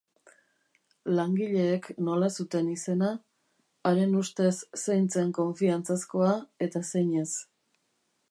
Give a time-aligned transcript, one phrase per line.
[1.17, 3.11] Langileek nola zuten izena,
[3.91, 4.49] haren ustez
[4.85, 6.33] zein zen konfiantzazkoa
[6.69, 7.29] eta zein ez.